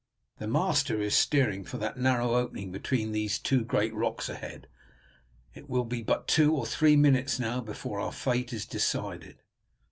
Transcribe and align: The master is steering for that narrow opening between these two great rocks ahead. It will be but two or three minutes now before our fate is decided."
The 0.39 0.47
master 0.47 0.99
is 0.99 1.13
steering 1.13 1.63
for 1.63 1.77
that 1.77 1.95
narrow 1.95 2.33
opening 2.33 2.71
between 2.71 3.11
these 3.11 3.37
two 3.37 3.63
great 3.63 3.93
rocks 3.93 4.29
ahead. 4.29 4.65
It 5.53 5.69
will 5.69 5.83
be 5.85 6.01
but 6.01 6.27
two 6.27 6.55
or 6.55 6.65
three 6.65 6.95
minutes 6.95 7.37
now 7.39 7.61
before 7.61 7.99
our 7.99 8.11
fate 8.11 8.51
is 8.51 8.65
decided." 8.65 9.43